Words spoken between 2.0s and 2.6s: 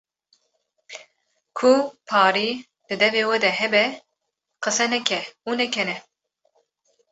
parî